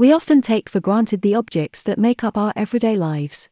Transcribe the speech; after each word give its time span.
We 0.00 0.14
often 0.14 0.40
take 0.40 0.70
for 0.70 0.80
granted 0.80 1.20
the 1.20 1.34
objects 1.34 1.82
that 1.82 1.98
make 1.98 2.24
up 2.24 2.38
our 2.38 2.54
everyday 2.56 2.96
lives. 2.96 3.50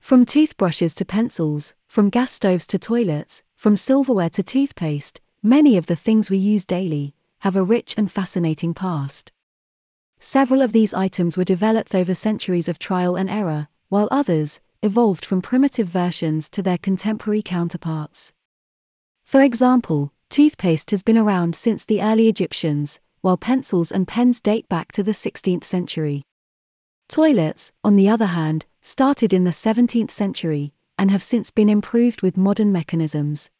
From 0.00 0.26
toothbrushes 0.26 0.92
to 0.96 1.04
pencils, 1.04 1.74
from 1.86 2.10
gas 2.10 2.32
stoves 2.32 2.66
to 2.66 2.80
toilets, 2.80 3.44
from 3.54 3.76
silverware 3.76 4.30
to 4.30 4.42
toothpaste, 4.42 5.20
many 5.40 5.76
of 5.76 5.86
the 5.86 5.94
things 5.94 6.30
we 6.30 6.36
use 6.36 6.66
daily 6.66 7.14
have 7.42 7.54
a 7.54 7.62
rich 7.62 7.94
and 7.96 8.10
fascinating 8.10 8.74
past. 8.74 9.30
Several 10.18 10.62
of 10.62 10.72
these 10.72 10.92
items 10.92 11.36
were 11.36 11.44
developed 11.44 11.94
over 11.94 12.12
centuries 12.12 12.66
of 12.66 12.80
trial 12.80 13.14
and 13.14 13.30
error, 13.30 13.68
while 13.88 14.08
others 14.10 14.58
evolved 14.82 15.24
from 15.24 15.40
primitive 15.40 15.86
versions 15.86 16.48
to 16.48 16.60
their 16.60 16.76
contemporary 16.76 17.40
counterparts. 17.40 18.34
For 19.22 19.40
example, 19.40 20.12
toothpaste 20.28 20.90
has 20.90 21.04
been 21.04 21.16
around 21.16 21.54
since 21.54 21.84
the 21.84 22.02
early 22.02 22.26
Egyptians, 22.26 22.98
while 23.22 23.38
pencils 23.38 23.90
and 23.90 24.06
pens 24.06 24.40
date 24.40 24.68
back 24.68 24.92
to 24.92 25.02
the 25.02 25.12
16th 25.12 25.64
century. 25.64 26.22
Toilets, 27.08 27.72
on 27.82 27.96
the 27.96 28.08
other 28.08 28.26
hand, 28.26 28.66
started 28.80 29.32
in 29.32 29.44
the 29.44 29.50
17th 29.50 30.10
century 30.10 30.72
and 30.98 31.10
have 31.10 31.22
since 31.22 31.50
been 31.50 31.68
improved 31.68 32.22
with 32.22 32.36
modern 32.36 32.70
mechanisms. 32.70 33.50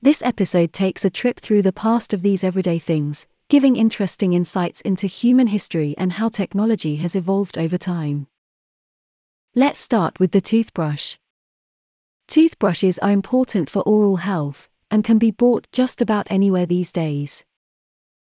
This 0.00 0.22
episode 0.22 0.72
takes 0.72 1.04
a 1.04 1.10
trip 1.10 1.38
through 1.38 1.62
the 1.62 1.72
past 1.72 2.12
of 2.12 2.22
these 2.22 2.42
everyday 2.42 2.78
things, 2.78 3.26
giving 3.48 3.76
interesting 3.76 4.32
insights 4.32 4.80
into 4.80 5.06
human 5.06 5.46
history 5.46 5.94
and 5.96 6.14
how 6.14 6.28
technology 6.28 6.96
has 6.96 7.14
evolved 7.14 7.56
over 7.56 7.78
time. 7.78 8.26
Let's 9.54 9.78
start 9.78 10.18
with 10.18 10.32
the 10.32 10.40
toothbrush. 10.40 11.16
Toothbrushes 12.26 12.98
are 12.98 13.12
important 13.12 13.68
for 13.68 13.82
oral 13.82 14.16
health 14.16 14.68
and 14.90 15.04
can 15.04 15.18
be 15.18 15.30
bought 15.30 15.68
just 15.70 16.00
about 16.00 16.26
anywhere 16.30 16.66
these 16.66 16.90
days. 16.90 17.44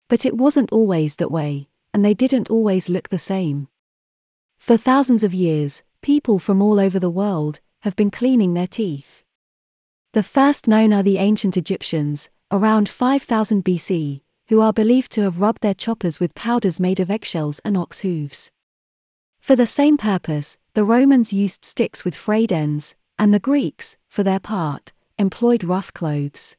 But 0.09 0.25
it 0.25 0.37
wasn't 0.37 0.71
always 0.71 1.17
that 1.17 1.31
way, 1.31 1.67
and 1.93 2.03
they 2.03 2.13
didn't 2.13 2.49
always 2.49 2.89
look 2.89 3.09
the 3.09 3.17
same. 3.17 3.67
For 4.57 4.77
thousands 4.77 5.23
of 5.23 5.33
years, 5.33 5.83
people 6.01 6.39
from 6.39 6.61
all 6.61 6.79
over 6.79 6.99
the 6.99 7.09
world 7.09 7.59
have 7.81 7.95
been 7.95 8.11
cleaning 8.11 8.53
their 8.53 8.67
teeth. 8.67 9.23
The 10.13 10.23
first 10.23 10.67
known 10.67 10.93
are 10.93 11.03
the 11.03 11.17
ancient 11.17 11.57
Egyptians, 11.57 12.29
around 12.51 12.87
5000 12.89 13.63
BC, 13.63 14.21
who 14.47 14.61
are 14.61 14.73
believed 14.73 15.11
to 15.11 15.21
have 15.21 15.41
rubbed 15.41 15.61
their 15.61 15.73
choppers 15.73 16.19
with 16.19 16.35
powders 16.35 16.79
made 16.79 16.99
of 16.99 17.11
eggshells 17.11 17.59
and 17.65 17.75
ox 17.75 17.99
hooves. 17.99 18.49
For 19.39 19.55
the 19.55 19.65
same 19.65 19.97
purpose, 19.97 20.57
the 20.73 20.83
Romans 20.83 21.33
used 21.33 21.65
sticks 21.65 22.05
with 22.05 22.15
frayed 22.15 22.51
ends, 22.51 22.95
and 23.19 23.33
the 23.33 23.39
Greeks, 23.39 23.97
for 24.07 24.23
their 24.23 24.39
part, 24.39 24.93
employed 25.17 25.63
rough 25.63 25.93
clothes. 25.93 26.55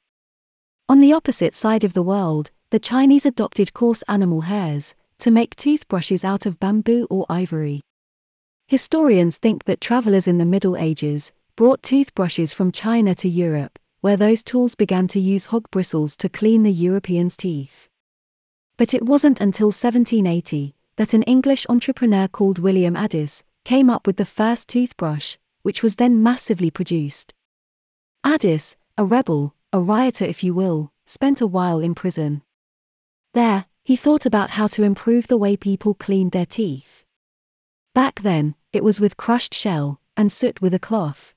On 0.88 1.00
the 1.00 1.12
opposite 1.12 1.54
side 1.54 1.84
of 1.84 1.94
the 1.94 2.02
world, 2.02 2.50
the 2.70 2.78
Chinese 2.78 3.24
adopted 3.24 3.72
coarse 3.72 4.02
animal 4.08 4.42
hairs 4.42 4.94
to 5.18 5.30
make 5.30 5.56
toothbrushes 5.56 6.22
out 6.22 6.44
of 6.44 6.60
bamboo 6.60 7.06
or 7.08 7.24
ivory. 7.30 7.80
Historians 8.66 9.38
think 9.38 9.64
that 9.64 9.80
travelers 9.80 10.28
in 10.28 10.36
the 10.36 10.44
Middle 10.44 10.76
Ages 10.76 11.32
brought 11.56 11.82
toothbrushes 11.82 12.52
from 12.52 12.70
China 12.70 13.14
to 13.14 13.28
Europe, 13.28 13.78
where 14.02 14.18
those 14.18 14.42
tools 14.42 14.74
began 14.74 15.08
to 15.08 15.18
use 15.18 15.46
hog 15.46 15.64
bristles 15.70 16.14
to 16.18 16.28
clean 16.28 16.62
the 16.62 16.70
Europeans' 16.70 17.38
teeth. 17.38 17.88
But 18.76 18.92
it 18.92 19.06
wasn't 19.06 19.40
until 19.40 19.68
1780 19.68 20.74
that 20.96 21.14
an 21.14 21.22
English 21.22 21.64
entrepreneur 21.70 22.28
called 22.28 22.58
William 22.58 22.96
Addis 22.96 23.44
came 23.64 23.88
up 23.88 24.06
with 24.06 24.18
the 24.18 24.26
first 24.26 24.68
toothbrush, 24.68 25.36
which 25.62 25.82
was 25.82 25.96
then 25.96 26.22
massively 26.22 26.70
produced. 26.70 27.32
Addis, 28.22 28.76
a 28.98 29.06
rebel, 29.06 29.54
a 29.72 29.80
rioter 29.80 30.26
if 30.26 30.44
you 30.44 30.52
will, 30.52 30.92
spent 31.06 31.40
a 31.40 31.46
while 31.46 31.80
in 31.80 31.94
prison. 31.94 32.42
There, 33.38 33.66
he 33.84 33.94
thought 33.94 34.26
about 34.26 34.50
how 34.50 34.66
to 34.66 34.82
improve 34.82 35.28
the 35.28 35.36
way 35.36 35.56
people 35.56 35.94
cleaned 35.94 36.32
their 36.32 36.44
teeth. 36.44 37.04
Back 37.94 38.22
then, 38.22 38.56
it 38.72 38.82
was 38.82 39.00
with 39.00 39.16
crushed 39.16 39.54
shell 39.54 40.00
and 40.16 40.32
soot 40.32 40.60
with 40.60 40.74
a 40.74 40.80
cloth. 40.80 41.34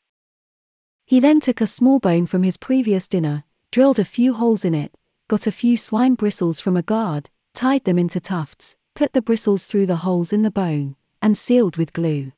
He 1.06 1.20
then 1.20 1.40
took 1.40 1.62
a 1.62 1.68
small 1.68 2.00
bone 2.00 2.26
from 2.26 2.42
his 2.42 2.58
previous 2.58 3.08
dinner, 3.08 3.44
drilled 3.70 4.00
a 4.00 4.04
few 4.04 4.34
holes 4.34 4.66
in 4.66 4.74
it, 4.74 4.96
got 5.28 5.46
a 5.46 5.52
few 5.52 5.78
swine 5.78 6.16
bristles 6.16 6.60
from 6.60 6.76
a 6.76 6.82
guard, 6.82 7.30
tied 7.54 7.84
them 7.84 8.00
into 8.00 8.20
tufts, 8.20 8.76
put 8.96 9.14
the 9.14 9.22
bristles 9.22 9.68
through 9.68 9.86
the 9.86 9.98
holes 9.98 10.34
in 10.34 10.42
the 10.42 10.50
bone, 10.50 10.96
and 11.22 11.38
sealed 11.38 11.78
with 11.78 11.94
glue. 11.94 12.32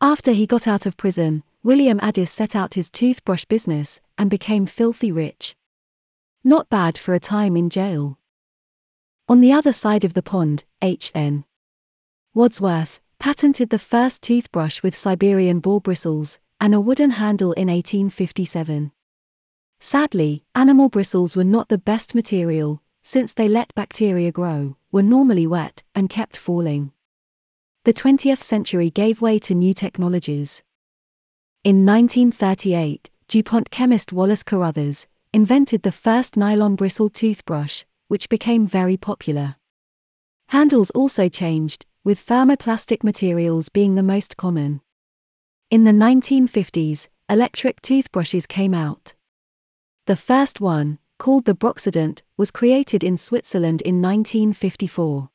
After 0.00 0.30
he 0.30 0.46
got 0.46 0.68
out 0.68 0.86
of 0.86 0.96
prison, 0.96 1.42
William 1.64 1.98
Addis 2.00 2.30
set 2.30 2.54
out 2.54 2.74
his 2.74 2.92
toothbrush 2.92 3.44
business 3.44 4.00
and 4.16 4.30
became 4.30 4.66
filthy 4.66 5.10
rich. 5.10 5.56
Not 6.44 6.70
bad 6.70 6.96
for 6.96 7.12
a 7.12 7.18
time 7.18 7.56
in 7.56 7.70
jail. 7.70 8.18
On 9.30 9.42
the 9.42 9.52
other 9.52 9.74
side 9.74 10.04
of 10.04 10.14
the 10.14 10.22
pond, 10.22 10.64
H.N. 10.80 11.44
Wadsworth 12.32 12.98
patented 13.18 13.68
the 13.68 13.78
first 13.78 14.22
toothbrush 14.22 14.82
with 14.82 14.96
Siberian 14.96 15.60
boar 15.60 15.82
bristles, 15.82 16.38
and 16.58 16.74
a 16.74 16.80
wooden 16.80 17.10
handle 17.10 17.52
in 17.52 17.68
1857. 17.68 18.90
Sadly, 19.80 20.44
animal 20.54 20.88
bristles 20.88 21.36
were 21.36 21.44
not 21.44 21.68
the 21.68 21.76
best 21.76 22.14
material, 22.14 22.82
since 23.02 23.34
they 23.34 23.48
let 23.48 23.74
bacteria 23.74 24.32
grow, 24.32 24.76
were 24.90 25.02
normally 25.02 25.46
wet, 25.46 25.82
and 25.94 26.08
kept 26.08 26.34
falling. 26.34 26.92
The 27.84 27.92
20th 27.92 28.40
century 28.40 28.88
gave 28.88 29.20
way 29.20 29.38
to 29.40 29.54
new 29.54 29.74
technologies. 29.74 30.62
In 31.64 31.84
1938, 31.84 33.10
DuPont 33.28 33.70
chemist 33.70 34.10
Wallace 34.10 34.42
Carothers 34.42 35.06
invented 35.34 35.82
the 35.82 35.92
first 35.92 36.38
nylon 36.38 36.76
bristle 36.76 37.10
toothbrush, 37.10 37.84
which 38.08 38.28
became 38.28 38.66
very 38.66 38.96
popular. 38.96 39.56
Handles 40.48 40.90
also 40.90 41.28
changed, 41.28 41.86
with 42.04 42.24
thermoplastic 42.24 43.04
materials 43.04 43.68
being 43.68 43.94
the 43.94 44.02
most 44.02 44.36
common. 44.36 44.80
In 45.70 45.84
the 45.84 45.92
1950s, 45.92 47.08
electric 47.28 47.82
toothbrushes 47.82 48.46
came 48.46 48.72
out. 48.72 49.14
The 50.06 50.16
first 50.16 50.60
one, 50.60 50.98
called 51.18 51.44
the 51.44 51.54
Broxodent, 51.54 52.22
was 52.38 52.50
created 52.50 53.04
in 53.04 53.18
Switzerland 53.18 53.82
in 53.82 54.00
1954. 54.00 55.28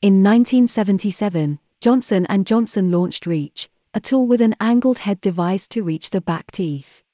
In 0.00 0.22
1977, 0.22 1.58
Johnson 1.82 2.26
& 2.34 2.44
Johnson 2.44 2.90
launched 2.90 3.26
Reach, 3.26 3.68
a 3.92 4.00
tool 4.00 4.26
with 4.26 4.40
an 4.40 4.54
angled 4.60 5.00
head 5.00 5.20
device 5.20 5.68
to 5.68 5.82
reach 5.82 6.10
the 6.10 6.22
back 6.22 6.50
teeth. 6.50 7.04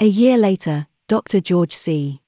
A 0.00 0.06
year 0.06 0.38
later, 0.38 0.86
Dr. 1.08 1.40
George 1.40 1.74
C. 1.74 2.22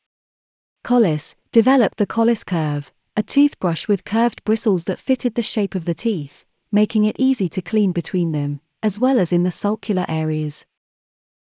Collis 0.84 1.34
developed 1.52 1.98
the 1.98 2.06
Collis 2.06 2.42
Curve, 2.44 2.92
a 3.16 3.22
toothbrush 3.22 3.86
with 3.86 4.04
curved 4.04 4.42
bristles 4.42 4.84
that 4.84 4.98
fitted 4.98 5.34
the 5.34 5.42
shape 5.42 5.74
of 5.74 5.84
the 5.84 5.94
teeth, 5.94 6.44
making 6.72 7.04
it 7.04 7.16
easy 7.18 7.48
to 7.50 7.62
clean 7.62 7.92
between 7.92 8.32
them 8.32 8.60
as 8.82 8.98
well 8.98 9.20
as 9.20 9.32
in 9.32 9.44
the 9.44 9.50
sulcular 9.50 10.04
areas. 10.08 10.66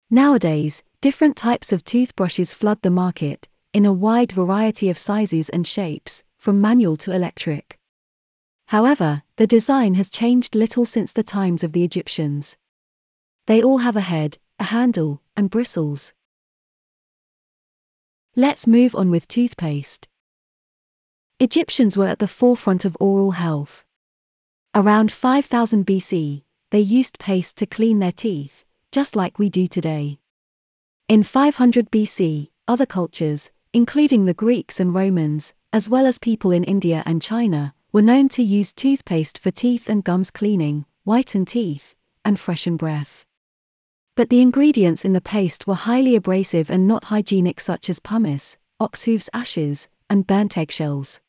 Nowadays, 0.09 0.81
different 1.01 1.35
types 1.35 1.71
of 1.71 1.83
toothbrushes 1.83 2.53
flood 2.53 2.81
the 2.81 2.89
market, 2.89 3.47
in 3.73 3.85
a 3.85 3.93
wide 3.93 4.31
variety 4.31 4.89
of 4.89 4.97
sizes 4.97 5.49
and 5.49 5.67
shapes, 5.67 6.23
from 6.35 6.59
manual 6.59 6.97
to 6.97 7.11
electric. 7.11 7.77
However, 8.67 9.23
the 9.35 9.47
design 9.47 9.93
has 9.93 10.09
changed 10.09 10.55
little 10.55 10.85
since 10.85 11.13
the 11.13 11.23
times 11.23 11.63
of 11.63 11.73
the 11.73 11.83
Egyptians. 11.83 12.57
They 13.45 13.61
all 13.61 13.79
have 13.79 13.95
a 13.95 14.01
head, 14.01 14.39
a 14.59 14.65
handle, 14.65 15.21
and 15.35 15.49
bristles. 15.49 16.13
Let's 18.39 18.67
move 18.67 18.93
on 18.93 19.09
with 19.09 19.27
toothpaste. 19.27 20.07
Egyptians 21.39 21.97
were 21.97 22.05
at 22.05 22.19
the 22.19 22.27
forefront 22.27 22.85
of 22.85 22.95
oral 22.99 23.31
health. 23.31 23.83
Around 24.75 25.11
5000 25.11 25.87
BC, 25.87 26.43
they 26.69 26.79
used 26.79 27.17
paste 27.17 27.57
to 27.57 27.65
clean 27.65 27.97
their 27.97 28.11
teeth, 28.11 28.63
just 28.91 29.15
like 29.15 29.39
we 29.39 29.49
do 29.49 29.65
today. 29.65 30.19
In 31.09 31.23
500 31.23 31.89
BC, 31.89 32.49
other 32.67 32.85
cultures, 32.85 33.49
including 33.73 34.25
the 34.25 34.35
Greeks 34.35 34.79
and 34.79 34.93
Romans, 34.93 35.55
as 35.73 35.89
well 35.89 36.05
as 36.05 36.19
people 36.19 36.51
in 36.51 36.63
India 36.63 37.01
and 37.07 37.23
China, 37.23 37.73
were 37.91 38.03
known 38.03 38.29
to 38.29 38.43
use 38.43 38.71
toothpaste 38.71 39.39
for 39.39 39.49
teeth 39.49 39.89
and 39.89 40.03
gums 40.03 40.29
cleaning, 40.29 40.85
whiten 41.05 41.43
teeth, 41.43 41.95
and 42.23 42.39
freshen 42.39 42.77
breath. 42.77 43.26
But 44.17 44.29
the 44.29 44.41
ingredients 44.41 45.05
in 45.05 45.13
the 45.13 45.21
paste 45.21 45.67
were 45.67 45.75
highly 45.75 46.15
abrasive 46.15 46.71
and 46.71 46.87
not 46.87 47.03
hygienic, 47.05 47.59
such 47.61 47.87
as 47.87 47.99
pumice, 47.99 48.57
ox 48.79 49.03
hooves 49.03 49.29
ashes, 49.31 49.87
and 50.09 50.25
burnt 50.25 50.57
eggshells. 50.57 51.21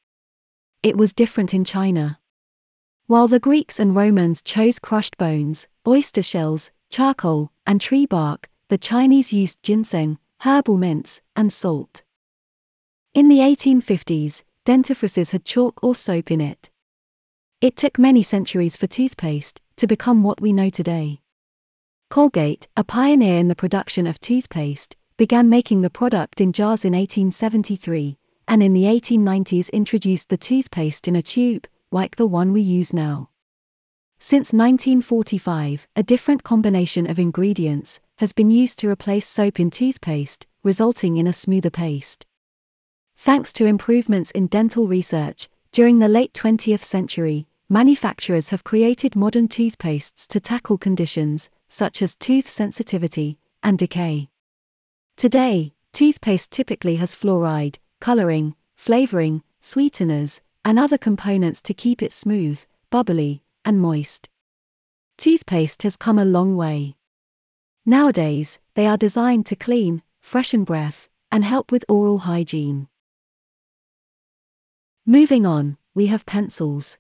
It 0.82 0.96
was 0.96 1.12
different 1.12 1.52
in 1.52 1.67
China. 1.67 2.19
While 3.06 3.29
the 3.29 3.40
Greeks 3.40 3.79
and 3.79 3.94
Romans 3.94 4.43
chose 4.43 4.79
crushed 4.79 5.19
bones, 5.19 5.69
oyster 5.87 6.23
shells, 6.23 6.70
charcoal, 6.88 7.52
and 7.67 7.79
tree 7.79 8.06
bark, 8.06 8.49
the 8.69 8.79
Chinese 8.79 9.35
used 9.35 9.62
ginseng, 9.62 10.17
herbal 10.40 10.79
mints, 10.79 11.20
and 11.37 11.52
salt. 11.52 12.05
In 13.12 13.29
the 13.29 13.40
1850s, 13.40 14.44
dentifrices 14.64 15.32
had 15.32 15.44
chalk 15.44 15.79
or 15.85 15.94
soap 15.94 16.31
in 16.31 16.40
it. 16.40 16.70
It 17.61 17.76
took 17.76 17.99
many 17.99 18.23
centuries 18.23 18.79
for 18.79 18.87
toothpaste 18.87 19.61
to 19.76 19.87
become 19.87 20.23
what 20.23 20.40
we 20.40 20.55
know 20.55 20.70
today. 20.70 21.20
Colgate, 22.11 22.69
a 22.75 22.83
pioneer 22.85 23.39
in 23.39 23.49
the 23.49 23.55
production 23.55 24.07
of 24.07 24.19
toothpaste, 24.19 24.97
began 25.19 25.51
making 25.51 25.83
the 25.83 25.91
product 25.91 26.41
in 26.41 26.55
jars 26.55 26.83
in 26.83 26.95
1873, 26.95 28.17
and 28.49 28.63
in 28.63 28.73
the 28.73 28.85
1890s 28.85 29.71
introduced 29.73 30.31
the 30.31 30.39
toothpaste 30.39 31.07
in 31.07 31.15
a 31.15 31.21
tube, 31.21 31.67
like 31.91 32.17
the 32.17 32.27
one 32.27 32.55
we 32.55 32.63
use 32.63 32.95
now. 32.95 33.29
Since 34.19 34.55
1945, 34.55 35.87
a 35.95 36.03
different 36.03 36.45
combination 36.45 37.09
of 37.09 37.19
ingredients 37.19 38.01
has 38.17 38.33
been 38.33 38.51
used 38.51 38.79
to 38.79 38.89
replace 38.89 39.27
soap 39.27 39.61
in 39.61 39.69
toothpaste, 39.71 40.47
resulting 40.63 41.19
in 41.19 41.27
a 41.27 41.33
smoother 41.35 41.71
paste. 41.71 42.25
Thanks 43.19 43.53
to 43.53 43.67
improvements 43.67 44.31
in 44.31 44.47
dental 44.47 44.87
research, 44.87 45.47
during 45.73 45.99
the 45.99 46.09
late 46.09 46.33
20th 46.33 46.83
century, 46.83 47.48
manufacturers 47.69 48.49
have 48.49 48.65
created 48.65 49.15
modern 49.15 49.47
toothpastes 49.47 50.26
to 50.26 50.41
tackle 50.41 50.79
conditions 50.79 51.50
such 51.69 52.00
as 52.00 52.17
tooth 52.17 52.49
sensitivity 52.49 53.38
and 53.62 53.79
decay. 53.79 54.29
Today, 55.17 55.75
toothpaste 55.93 56.50
typically 56.50 56.97
has 56.97 57.15
fluoride, 57.15 57.76
coloring, 58.00 58.55
flavoring, 58.75 59.43
sweeteners, 59.61 60.41
and 60.65 60.79
other 60.79 60.97
components 60.97 61.61
to 61.62 61.75
keep 61.75 62.03
it 62.03 62.12
smooth, 62.12 62.65
bubbly, 62.91 63.43
and 63.65 63.81
moist. 63.81 64.31
Toothpaste 65.19 65.82
has 65.82 65.97
come 65.97 66.19
a 66.19 66.25
long 66.25 66.56
way. 66.56 66.94
Nowadays, 67.85 68.59
they 68.75 68.87
are 68.87 68.97
designed 68.97 69.44
to 69.47 69.56
clean, 69.56 70.03
freshen 70.21 70.64
breath, 70.64 71.09
and 71.31 71.44
help 71.44 71.71
with 71.71 71.85
oral 71.88 72.19
hygiene. 72.19 72.88
Moving 75.05 75.44
on, 75.44 75.76
we 75.94 76.06
have 76.06 76.25
pencils. 76.25 76.99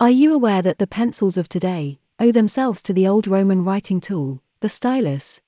Are 0.00 0.10
you 0.10 0.32
aware 0.32 0.62
that 0.62 0.78
the 0.78 0.86
pencils 0.86 1.36
of 1.36 1.48
today 1.48 1.98
owe 2.20 2.30
themselves 2.30 2.82
to 2.82 2.92
the 2.92 3.08
old 3.08 3.26
Roman 3.26 3.64
writing 3.64 4.00
tool, 4.00 4.40
the 4.60 4.68
stylus? 4.68 5.40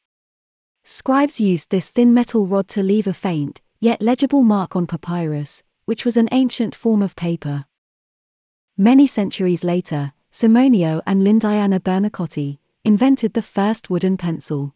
Scribes 0.83 1.41
used 1.41 1.71
this 1.71 1.91
thin 1.91 2.13
metal 2.13 2.49
rod 2.49 2.67
to 2.71 2.83
leave 2.83 3.07
a 3.07 3.13
faint, 3.13 3.61
yet 3.79 4.03
legible 4.03 4.43
mark 4.43 4.75
on 4.75 4.89
papyrus, 4.89 5.63
which 5.85 6.05
was 6.05 6.17
an 6.17 6.29
ancient 6.33 6.75
form 6.75 7.01
of 7.01 7.15
paper. 7.15 7.67
Many 8.77 9.07
centuries 9.07 9.63
later, 9.63 10.15
Simonio 10.29 11.01
and 11.07 11.23
Lyndiana 11.23 11.79
Bernacotti 11.79 12.59
invented 12.83 13.35
the 13.35 13.43
first 13.43 13.89
wooden 13.89 14.17
pencil. 14.17 14.75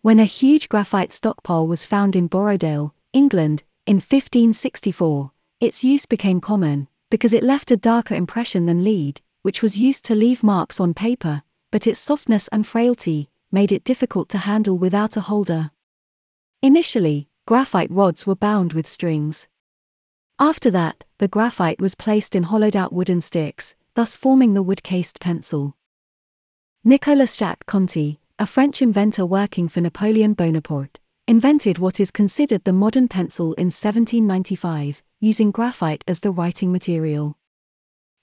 When 0.00 0.18
a 0.18 0.24
huge 0.24 0.70
graphite 0.70 1.12
stockpile 1.12 1.66
was 1.66 1.84
found 1.84 2.16
in 2.16 2.26
Borrowdale, 2.26 2.94
England, 3.12 3.64
in 3.84 3.96
1564, 3.96 5.30
its 5.60 5.84
use 5.84 6.06
became 6.06 6.40
common, 6.40 6.88
because 7.10 7.32
it 7.32 7.42
left 7.42 7.70
a 7.70 7.76
darker 7.76 8.14
impression 8.14 8.66
than 8.66 8.84
lead, 8.84 9.20
which 9.42 9.62
was 9.62 9.78
used 9.78 10.04
to 10.04 10.14
leave 10.14 10.42
marks 10.42 10.80
on 10.80 10.94
paper, 10.94 11.42
but 11.70 11.86
its 11.86 11.98
softness 11.98 12.48
and 12.48 12.66
frailty 12.66 13.30
made 13.50 13.72
it 13.72 13.84
difficult 13.84 14.28
to 14.28 14.38
handle 14.38 14.76
without 14.76 15.16
a 15.16 15.22
holder. 15.22 15.70
Initially, 16.62 17.28
graphite 17.46 17.90
rods 17.90 18.26
were 18.26 18.34
bound 18.34 18.72
with 18.72 18.86
strings. 18.86 19.48
After 20.38 20.70
that, 20.70 21.04
the 21.18 21.28
graphite 21.28 21.80
was 21.80 21.94
placed 21.94 22.36
in 22.36 22.44
hollowed 22.44 22.76
out 22.76 22.92
wooden 22.92 23.20
sticks, 23.20 23.74
thus 23.94 24.14
forming 24.14 24.54
the 24.54 24.62
wood 24.62 24.82
cased 24.82 25.18
pencil. 25.18 25.76
Nicolas 26.84 27.36
Jacques 27.36 27.66
Conté, 27.66 28.18
a 28.38 28.46
French 28.46 28.80
inventor 28.80 29.26
working 29.26 29.66
for 29.66 29.80
Napoleon 29.80 30.34
Bonaparte, 30.34 31.00
invented 31.26 31.78
what 31.78 31.98
is 31.98 32.10
considered 32.10 32.64
the 32.64 32.72
modern 32.72 33.08
pencil 33.08 33.52
in 33.54 33.66
1795, 33.66 35.02
using 35.20 35.50
graphite 35.50 36.04
as 36.06 36.20
the 36.20 36.30
writing 36.30 36.70
material. 36.70 37.36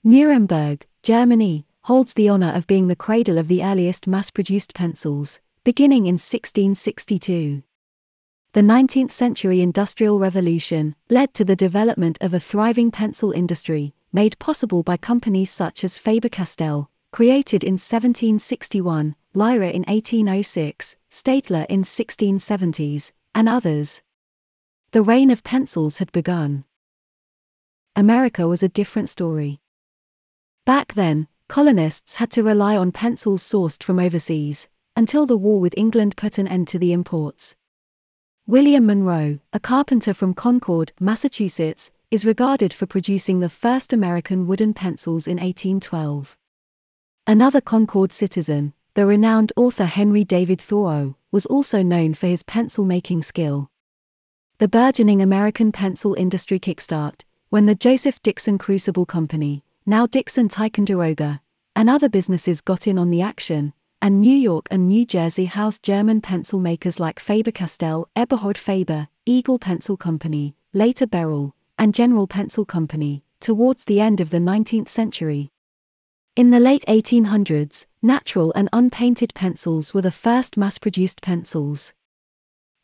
Nuremberg, 0.02 0.86
Germany, 1.02 1.66
holds 1.82 2.14
the 2.14 2.28
honor 2.28 2.52
of 2.52 2.66
being 2.66 2.88
the 2.88 2.96
cradle 2.96 3.38
of 3.38 3.48
the 3.48 3.62
earliest 3.62 4.06
mass 4.06 4.30
produced 4.30 4.74
pencils, 4.74 5.40
beginning 5.62 6.06
in 6.06 6.14
1662. 6.14 7.62
The 8.52 8.60
19th 8.60 9.10
century 9.10 9.60
Industrial 9.60 10.18
Revolution 10.18 10.94
led 11.10 11.34
to 11.34 11.44
the 11.44 11.54
development 11.54 12.16
of 12.20 12.32
a 12.32 12.40
thriving 12.40 12.90
pencil 12.90 13.30
industry, 13.30 13.94
made 14.12 14.38
possible 14.38 14.82
by 14.82 14.96
companies 14.96 15.50
such 15.50 15.84
as 15.84 15.98
Faber 15.98 16.30
Castell, 16.30 16.90
created 17.12 17.62
in 17.62 17.74
1761, 17.74 19.14
Lyra 19.34 19.68
in 19.68 19.82
1806, 19.82 20.96
Staedtler 21.10 21.66
in 21.68 21.82
1670s, 21.82 23.12
and 23.34 23.48
others. 23.48 24.02
The 24.92 25.02
reign 25.02 25.30
of 25.30 25.44
pencils 25.44 25.98
had 25.98 26.10
begun. 26.12 26.64
America 27.98 28.46
was 28.46 28.62
a 28.62 28.68
different 28.68 29.08
story. 29.08 29.58
Back 30.66 30.92
then, 30.92 31.28
colonists 31.48 32.16
had 32.16 32.30
to 32.32 32.42
rely 32.42 32.76
on 32.76 32.92
pencils 32.92 33.42
sourced 33.42 33.82
from 33.82 33.98
overseas, 33.98 34.68
until 34.94 35.24
the 35.24 35.38
war 35.38 35.60
with 35.60 35.72
England 35.78 36.14
put 36.14 36.36
an 36.36 36.46
end 36.46 36.68
to 36.68 36.78
the 36.78 36.92
imports. 36.92 37.56
William 38.46 38.84
Munroe, 38.84 39.38
a 39.50 39.58
carpenter 39.58 40.12
from 40.12 40.34
Concord, 40.34 40.92
Massachusetts, 41.00 41.90
is 42.10 42.26
regarded 42.26 42.74
for 42.74 42.84
producing 42.84 43.40
the 43.40 43.48
first 43.48 43.94
American 43.94 44.46
wooden 44.46 44.74
pencils 44.74 45.26
in 45.26 45.38
1812. 45.38 46.36
Another 47.26 47.62
Concord 47.62 48.12
citizen, 48.12 48.74
the 48.92 49.06
renowned 49.06 49.54
author 49.56 49.86
Henry 49.86 50.22
David 50.22 50.60
Thoreau, 50.60 51.16
was 51.32 51.46
also 51.46 51.82
known 51.82 52.12
for 52.12 52.26
his 52.26 52.42
pencil 52.42 52.84
making 52.84 53.22
skill. 53.22 53.70
The 54.58 54.68
burgeoning 54.68 55.22
American 55.22 55.72
pencil 55.72 56.12
industry 56.12 56.60
kickstart 56.60 57.22
when 57.56 57.64
the 57.64 57.74
Joseph 57.74 58.20
Dixon 58.20 58.58
Crucible 58.58 59.06
Company, 59.06 59.64
now 59.86 60.06
Dixon 60.06 60.46
Ticonderoga, 60.46 61.40
and 61.74 61.88
other 61.88 62.10
businesses 62.10 62.60
got 62.60 62.86
in 62.86 62.98
on 62.98 63.10
the 63.10 63.22
action, 63.22 63.72
and 64.02 64.20
New 64.20 64.36
York 64.36 64.68
and 64.70 64.86
New 64.86 65.06
Jersey 65.06 65.46
housed 65.46 65.82
German 65.82 66.20
pencil 66.20 66.60
makers 66.60 67.00
like 67.00 67.18
Faber-Castell, 67.18 68.10
Eberhard 68.14 68.58
Faber, 68.58 69.08
Eagle 69.24 69.58
Pencil 69.58 69.96
Company, 69.96 70.54
later 70.74 71.06
Berol, 71.06 71.52
and 71.78 71.94
General 71.94 72.26
Pencil 72.26 72.66
Company, 72.66 73.24
towards 73.40 73.86
the 73.86 74.02
end 74.02 74.20
of 74.20 74.28
the 74.28 74.36
19th 74.36 74.88
century. 74.88 75.50
In 76.36 76.50
the 76.50 76.60
late 76.60 76.84
1800s, 76.86 77.86
natural 78.02 78.52
and 78.54 78.68
unpainted 78.74 79.32
pencils 79.32 79.94
were 79.94 80.02
the 80.02 80.10
first 80.10 80.58
mass-produced 80.58 81.22
pencils. 81.22 81.94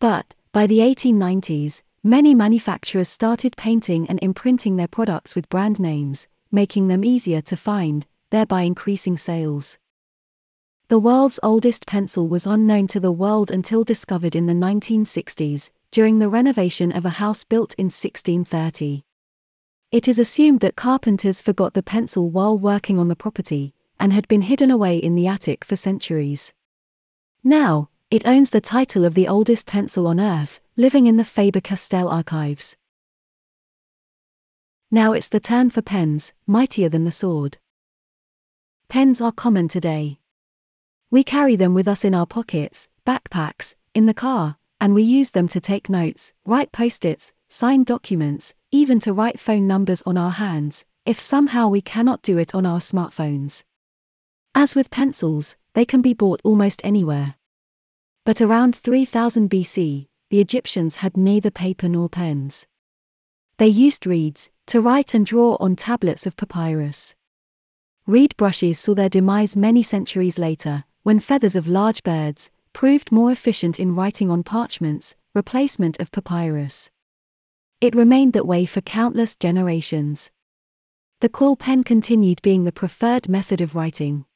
But, 0.01 0.35
by 0.51 0.67
the 0.67 0.79
1890s, 0.79 1.83
many 2.05 2.35
manufacturers 2.35 3.09
started 3.09 3.57
painting 3.57 4.09
and 4.09 4.19
imprinting 4.23 4.77
their 4.77 4.89
products 4.89 5.35
with 5.35 5.49
brand 5.49 5.79
names, 5.79 6.27
making 6.51 6.89
them 6.89 7.05
easier 7.05 7.41
to 7.41 7.57
find, 7.57 8.07
thereby 8.31 8.63
increasing 8.63 9.17
sales. 9.17 9.79
The 10.89 10.99
world's 10.99 11.41
oldest 11.43 11.87
pencil 11.87 12.29
was 12.29 12.47
unknown 12.47 12.87
to 12.89 13.01
the 13.01 13.13
world 13.13 13.51
until 13.51 13.85
discovered 13.85 14.35
in 14.35 14.47
the 14.47 14.53
1960s, 14.53 15.71
during 15.91 16.19
the 16.19 16.29
renovation 16.29 16.91
of 16.91 17.05
a 17.05 17.17
house 17.21 17.45
built 17.45 17.75
in 17.79 17.87
1630. 17.87 19.03
It 19.91 20.09
is 20.09 20.19
assumed 20.19 20.61
that 20.61 20.75
carpenters 20.75 21.41
forgot 21.41 21.75
the 21.75 21.83
pencil 21.83 22.31
while 22.31 22.59
working 22.59 22.99
on 22.99 23.09
the 23.09 23.17
property, 23.17 23.75
and 24.01 24.13
had 24.13 24.27
been 24.27 24.43
hidden 24.43 24.71
away 24.71 24.97
in 24.97 25.15
the 25.15 25.27
attic 25.27 25.65
for 25.65 25.77
centuries. 25.77 26.53
Now, 27.45 27.91
it 28.13 28.27
owns 28.27 28.51
the 28.51 28.61
title 28.61 29.07
of 29.07 29.15
the 29.15 29.27
oldest 29.27 29.67
pencil 29.67 30.07
on 30.07 30.21
Earth, 30.21 30.61
living 30.77 31.07
in 31.07 31.17
the 31.17 31.25
Faber 31.25 31.63
Castell 31.63 32.09
archives. 32.11 32.77
Now 34.91 35.15
it's 35.15 35.31
the 35.31 35.41
turn 35.41 35.71
for 35.71 35.81
pens, 35.81 36.35
mightier 36.47 36.91
than 36.91 37.05
the 37.05 37.11
sword. 37.11 37.57
Pens 38.91 39.23
are 39.23 39.33
common 39.33 39.67
today. 39.67 40.19
We 41.11 41.25
carry 41.25 41.57
them 41.57 41.73
with 41.73 41.89
us 41.89 42.05
in 42.05 42.15
our 42.15 42.27
pockets, 42.27 42.91
backpacks, 43.07 43.77
in 43.95 44.05
the 44.05 44.13
car, 44.13 44.59
and 44.79 44.93
we 44.93 45.03
use 45.03 45.31
them 45.31 45.49
to 45.49 45.59
take 45.59 45.89
notes, 45.89 46.35
write 46.45 46.71
post 46.71 47.07
its, 47.07 47.33
sign 47.47 47.83
documents, 47.83 48.53
even 48.71 48.99
to 48.99 49.15
write 49.15 49.41
phone 49.41 49.67
numbers 49.67 50.03
on 50.05 50.19
our 50.19 50.33
hands, 50.33 50.85
if 51.07 51.19
somehow 51.19 51.67
we 51.67 51.81
cannot 51.81 52.21
do 52.21 52.37
it 52.37 52.55
on 52.55 52.67
our 52.67 52.81
smartphones. 52.81 53.65
As 54.55 54.75
with 54.75 54.91
pencils, 54.91 55.57
they 55.73 55.87
can 55.87 56.03
be 56.03 56.13
bought 56.13 56.43
almost 56.45 56.83
anywhere. 56.85 57.37
But 58.25 58.41
around 58.41 58.77
3000 58.77 59.51
BC, 59.51 60.07
the 60.31 60.41
Egyptians 60.41 60.97
had 60.97 61.17
neither 61.17 61.51
paper 61.51 61.89
nor 61.89 62.09
pens. 62.09 62.67
They 63.59 63.67
used 63.67 64.07
reeds 64.07 64.49
to 64.67 64.81
write 64.81 65.13
and 65.13 65.27
draw 65.27 65.57
on 65.59 65.75
tablets 65.75 66.25
of 66.25 66.37
papyrus. 66.37 67.17
Reed 68.07 68.37
brushes 68.37 68.79
saw 68.79 68.95
their 68.95 69.09
demise 69.09 69.57
many 69.57 69.83
centuries 69.83 70.39
later, 70.39 70.85
when 71.03 71.19
feathers 71.19 71.57
of 71.57 71.67
large 71.67 72.03
birds 72.05 72.51
proved 72.73 73.11
more 73.11 73.33
efficient 73.33 73.81
in 73.81 73.95
writing 73.95 74.31
on 74.31 74.43
parchments, 74.43 75.17
replacement 75.35 75.99
of 76.01 76.13
papyrus. 76.13 76.91
It 77.81 77.95
remained 77.95 78.33
that 78.35 78.47
way 78.47 78.67
for 78.67 78.81
countless 78.81 79.35
generations. 79.35 80.31
The 81.21 81.29
quill 81.29 81.57
pen 81.57 81.83
continued 81.83 82.41
being 82.43 82.65
the 82.65 82.73
preferred 82.73 83.29
method 83.29 83.61
of 83.61 83.75
writing. 83.75 84.27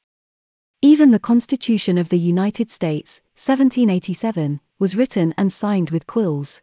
Even 0.87 1.11
the 1.11 1.19
Constitution 1.19 1.97
of 1.97 2.07
the 2.07 2.17
United 2.17 2.69
States, 2.69 3.19
1787, 3.35 4.61
was 4.79 4.95
written 4.95 5.33
and 5.37 5.51
signed 5.51 5.89
with 5.89 6.07
quills. 6.07 6.61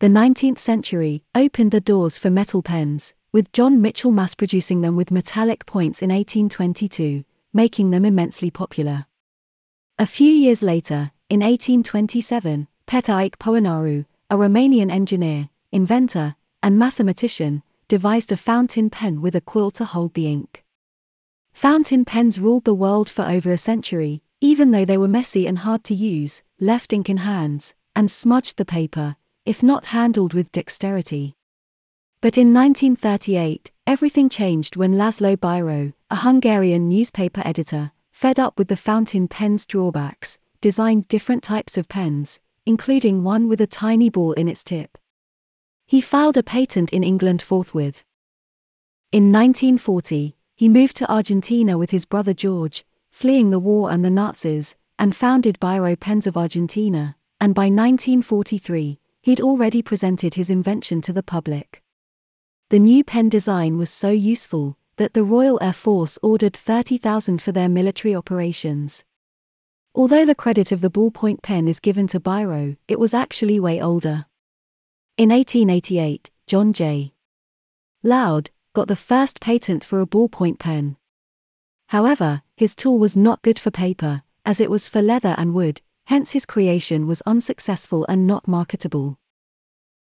The 0.00 0.06
19th 0.06 0.56
century 0.56 1.22
opened 1.34 1.70
the 1.70 1.82
doors 1.82 2.16
for 2.16 2.30
metal 2.30 2.62
pens, 2.62 3.12
with 3.32 3.52
John 3.52 3.82
Mitchell 3.82 4.10
mass 4.10 4.34
producing 4.34 4.80
them 4.80 4.96
with 4.96 5.10
metallic 5.10 5.66
points 5.66 6.00
in 6.00 6.08
1822, 6.08 7.24
making 7.52 7.90
them 7.90 8.06
immensely 8.06 8.50
popular. 8.50 9.04
A 9.98 10.06
few 10.06 10.32
years 10.32 10.62
later, 10.62 11.10
in 11.28 11.40
1827, 11.40 12.68
Petrache 12.86 13.36
Poenaru, 13.36 14.06
a 14.30 14.36
Romanian 14.36 14.90
engineer, 14.90 15.50
inventor, 15.70 16.36
and 16.62 16.78
mathematician, 16.78 17.62
devised 17.86 18.32
a 18.32 18.38
fountain 18.38 18.88
pen 18.88 19.20
with 19.20 19.34
a 19.34 19.42
quill 19.42 19.70
to 19.72 19.84
hold 19.84 20.14
the 20.14 20.26
ink. 20.26 20.64
Fountain 21.56 22.04
pens 22.04 22.38
ruled 22.38 22.66
the 22.66 22.74
world 22.74 23.08
for 23.08 23.24
over 23.24 23.50
a 23.50 23.56
century, 23.56 24.20
even 24.42 24.72
though 24.72 24.84
they 24.84 24.98
were 24.98 25.08
messy 25.08 25.46
and 25.46 25.60
hard 25.60 25.82
to 25.84 25.94
use, 25.94 26.42
left 26.60 26.92
ink 26.92 27.08
in 27.08 27.16
hands, 27.16 27.74
and 27.94 28.10
smudged 28.10 28.58
the 28.58 28.66
paper, 28.66 29.16
if 29.46 29.62
not 29.62 29.86
handled 29.86 30.34
with 30.34 30.52
dexterity. 30.52 31.34
But 32.20 32.36
in 32.36 32.52
1938, 32.52 33.70
everything 33.86 34.28
changed 34.28 34.76
when 34.76 34.96
Laszlo 34.96 35.34
Biro, 35.34 35.94
a 36.10 36.16
Hungarian 36.16 36.90
newspaper 36.90 37.40
editor, 37.42 37.92
fed 38.10 38.38
up 38.38 38.58
with 38.58 38.68
the 38.68 38.76
fountain 38.76 39.26
pen's 39.26 39.64
drawbacks, 39.64 40.38
designed 40.60 41.08
different 41.08 41.42
types 41.42 41.78
of 41.78 41.88
pens, 41.88 42.38
including 42.66 43.24
one 43.24 43.48
with 43.48 43.62
a 43.62 43.66
tiny 43.66 44.10
ball 44.10 44.34
in 44.34 44.46
its 44.46 44.62
tip. 44.62 44.98
He 45.86 46.02
filed 46.02 46.36
a 46.36 46.42
patent 46.42 46.92
in 46.92 47.02
England 47.02 47.40
forthwith. 47.40 48.04
In 49.10 49.32
1940, 49.32 50.35
he 50.56 50.68
moved 50.68 50.96
to 50.96 51.12
Argentina 51.12 51.76
with 51.76 51.90
his 51.90 52.06
brother 52.06 52.32
George, 52.32 52.84
fleeing 53.10 53.50
the 53.50 53.58
war 53.58 53.90
and 53.90 54.04
the 54.04 54.10
Nazis, 54.10 54.74
and 54.98 55.14
founded 55.14 55.60
Biro 55.60 55.98
Pens 55.98 56.26
of 56.26 56.36
Argentina, 56.36 57.16
and 57.38 57.54
by 57.54 57.64
1943, 57.64 58.98
he'd 59.20 59.40
already 59.40 59.82
presented 59.82 60.34
his 60.34 60.48
invention 60.48 61.02
to 61.02 61.12
the 61.12 61.22
public. 61.22 61.82
The 62.70 62.78
new 62.78 63.04
pen 63.04 63.28
design 63.28 63.76
was 63.76 63.90
so 63.90 64.10
useful 64.10 64.78
that 64.96 65.12
the 65.12 65.22
Royal 65.22 65.58
Air 65.62 65.74
Force 65.74 66.18
ordered 66.22 66.56
30,000 66.56 67.42
for 67.42 67.52
their 67.52 67.68
military 67.68 68.14
operations. 68.14 69.04
Although 69.94 70.24
the 70.24 70.34
credit 70.34 70.72
of 70.72 70.80
the 70.80 70.90
ballpoint 70.90 71.42
pen 71.42 71.68
is 71.68 71.80
given 71.80 72.06
to 72.08 72.20
Biro, 72.20 72.76
it 72.88 72.98
was 72.98 73.12
actually 73.12 73.60
way 73.60 73.80
older. 73.80 74.24
In 75.18 75.28
1888, 75.28 76.30
John 76.46 76.72
J. 76.72 77.12
Loud 78.02 78.50
got 78.76 78.88
the 78.88 78.94
first 78.94 79.40
patent 79.40 79.82
for 79.82 80.02
a 80.02 80.06
ballpoint 80.06 80.58
pen. 80.58 80.98
However, 81.86 82.42
his 82.58 82.74
tool 82.74 82.98
was 82.98 83.16
not 83.16 83.40
good 83.40 83.58
for 83.58 83.70
paper, 83.70 84.22
as 84.44 84.60
it 84.60 84.70
was 84.70 84.86
for 84.86 85.00
leather 85.00 85.34
and 85.38 85.54
wood, 85.54 85.80
hence 86.08 86.32
his 86.32 86.44
creation 86.44 87.06
was 87.06 87.22
unsuccessful 87.22 88.04
and 88.06 88.26
not 88.26 88.46
marketable. 88.46 89.18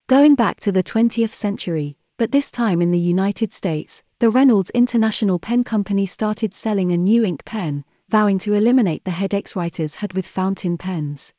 Going 0.06 0.36
back 0.36 0.58
to 0.60 0.72
the 0.72 0.82
20th 0.82 1.34
century, 1.34 1.98
but 2.16 2.32
this 2.32 2.50
time 2.50 2.80
in 2.80 2.92
the 2.92 2.98
United 2.98 3.52
States, 3.52 4.02
the 4.20 4.30
Reynolds 4.30 4.70
International 4.70 5.38
Pen 5.38 5.62
Company 5.62 6.06
started 6.06 6.54
selling 6.54 6.90
a 6.92 6.96
new 6.96 7.26
ink 7.26 7.44
pen, 7.44 7.84
vowing 8.08 8.38
to 8.38 8.54
eliminate 8.54 9.04
the 9.04 9.10
headaches 9.10 9.54
writers 9.54 9.96
had 9.96 10.14
with 10.14 10.26
fountain 10.26 10.78
pens. 10.78 11.34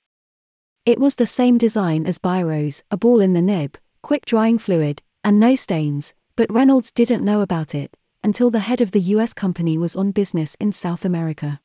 It 0.86 1.00
was 1.00 1.16
the 1.16 1.26
same 1.26 1.58
design 1.58 2.06
as 2.06 2.20
Biro's, 2.20 2.84
a 2.92 2.98
ball 2.98 3.22
in 3.22 3.34
the 3.34 3.42
nib, 3.42 3.80
quick 4.04 4.24
drying 4.24 4.60
fluid, 4.60 5.02
and 5.24 5.40
no 5.40 5.56
stains, 5.56 6.14
but 6.38 6.54
Reynolds 6.54 6.92
didn't 6.92 7.26
know 7.26 7.42
about 7.42 7.74
it, 7.74 7.98
until 8.24 8.52
the 8.52 8.60
head 8.60 8.80
of 8.80 8.92
the 8.92 9.02
US 9.16 9.34
company 9.34 9.76
was 9.76 9.96
on 9.96 10.12
business 10.12 10.56
in 10.60 10.72
South 10.72 11.04
America. 11.04 11.60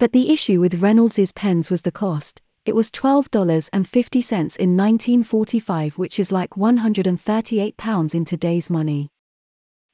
But 0.00 0.10
the 0.10 0.30
issue 0.30 0.60
with 0.60 0.82
Reynolds's 0.82 1.30
pens 1.30 1.70
was 1.70 1.82
the 1.82 1.92
cost. 1.92 2.42
It 2.64 2.74
was 2.74 2.90
$12.50 2.90 4.58
in 4.58 4.76
1945, 4.76 5.98
which 5.98 6.18
is 6.18 6.32
like 6.32 6.56
138 6.56 7.76
pounds 7.76 8.12
in 8.12 8.24
today's 8.24 8.68
money. 8.68 9.08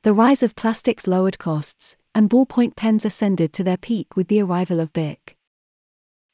The 0.04 0.14
rise 0.14 0.42
of 0.42 0.56
plastics 0.56 1.06
lowered 1.06 1.38
costs, 1.38 1.96
and 2.14 2.30
ballpoint 2.30 2.76
pens 2.76 3.04
ascended 3.04 3.52
to 3.52 3.62
their 3.62 3.76
peak 3.76 4.16
with 4.16 4.28
the 4.28 4.40
arrival 4.40 4.80
of 4.80 4.94
Bic. 4.94 5.36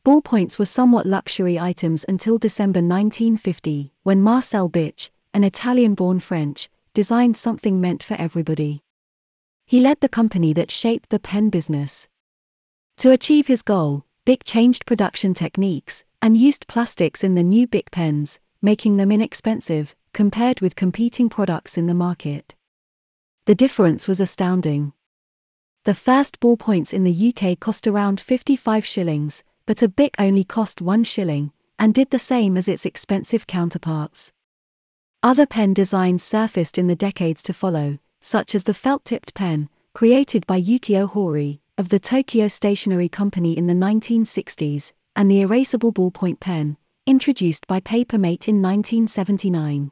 Ballpoints 0.04 0.60
were 0.60 0.64
somewhat 0.64 1.06
luxury 1.06 1.58
items 1.58 2.04
until 2.08 2.38
December 2.38 2.78
1950, 2.78 3.92
when 4.04 4.22
Marcel 4.22 4.70
Bich, 4.70 5.10
an 5.34 5.42
Italian 5.42 5.96
born 5.96 6.20
French, 6.20 6.68
designed 6.98 7.36
something 7.36 7.80
meant 7.80 8.02
for 8.02 8.14
everybody. 8.14 8.82
He 9.64 9.78
led 9.78 10.00
the 10.00 10.08
company 10.08 10.52
that 10.54 10.72
shaped 10.72 11.10
the 11.10 11.20
pen 11.20 11.48
business. 11.48 12.08
To 12.96 13.12
achieve 13.12 13.46
his 13.46 13.62
goal, 13.62 14.04
Bic 14.24 14.42
changed 14.42 14.84
production 14.84 15.32
techniques 15.32 16.02
and 16.20 16.36
used 16.36 16.66
plastics 16.66 17.22
in 17.22 17.36
the 17.36 17.44
new 17.44 17.68
Bic 17.68 17.92
pens, 17.92 18.40
making 18.60 18.96
them 18.96 19.12
inexpensive 19.12 19.94
compared 20.12 20.60
with 20.60 20.74
competing 20.74 21.28
products 21.28 21.78
in 21.78 21.86
the 21.86 21.94
market. 21.94 22.56
The 23.44 23.54
difference 23.54 24.08
was 24.08 24.18
astounding. 24.18 24.92
The 25.84 25.94
first 25.94 26.40
ballpoints 26.40 26.92
in 26.92 27.04
the 27.04 27.32
UK 27.32 27.60
cost 27.60 27.86
around 27.86 28.20
55 28.20 28.84
shillings, 28.84 29.44
but 29.66 29.82
a 29.82 29.88
Bic 29.88 30.16
only 30.18 30.42
cost 30.42 30.82
1 30.82 31.04
shilling, 31.04 31.52
and 31.78 31.94
did 31.94 32.10
the 32.10 32.18
same 32.18 32.56
as 32.56 32.66
its 32.66 32.84
expensive 32.84 33.46
counterparts. 33.46 34.32
Other 35.20 35.46
pen 35.46 35.74
designs 35.74 36.22
surfaced 36.22 36.78
in 36.78 36.86
the 36.86 36.94
decades 36.94 37.42
to 37.42 37.52
follow, 37.52 37.98
such 38.20 38.54
as 38.54 38.64
the 38.64 38.74
felt-tipped 38.74 39.34
pen, 39.34 39.68
created 39.92 40.46
by 40.46 40.60
Yukio 40.60 41.08
Hori, 41.08 41.60
of 41.76 41.88
the 41.88 41.98
Tokyo 41.98 42.46
Stationery 42.46 43.08
Company 43.08 43.58
in 43.58 43.66
the 43.66 43.74
1960s, 43.74 44.92
and 45.16 45.28
the 45.28 45.42
erasable 45.42 45.92
ballpoint 45.92 46.38
pen, 46.38 46.76
introduced 47.04 47.66
by 47.66 47.80
Papermate 47.80 48.46
in 48.46 48.62
1979. 48.62 49.90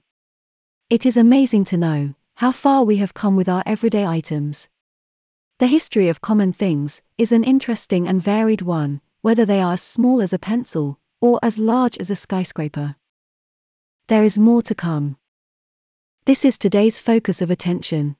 It 0.90 1.04
is 1.04 1.16
amazing 1.16 1.64
to 1.64 1.76
know 1.76 2.14
how 2.36 2.52
far 2.52 2.84
we 2.84 2.98
have 2.98 3.12
come 3.12 3.34
with 3.34 3.48
our 3.48 3.64
everyday 3.66 4.06
items. 4.06 4.68
The 5.58 5.66
history 5.66 6.08
of 6.08 6.20
common 6.20 6.52
things 6.52 7.02
is 7.18 7.32
an 7.32 7.42
interesting 7.42 8.06
and 8.06 8.22
varied 8.22 8.62
one, 8.62 9.00
whether 9.22 9.44
they 9.44 9.60
are 9.60 9.72
as 9.72 9.82
small 9.82 10.22
as 10.22 10.32
a 10.32 10.38
pencil 10.38 11.00
or 11.20 11.40
as 11.42 11.58
large 11.58 11.98
as 11.98 12.10
a 12.10 12.16
skyscraper. 12.16 12.94
There 14.08 14.22
is 14.22 14.38
more 14.38 14.62
to 14.62 14.74
come. 14.74 15.16
This 16.26 16.44
is 16.44 16.58
today's 16.58 17.00
focus 17.00 17.42
of 17.42 17.50
attention. 17.50 18.14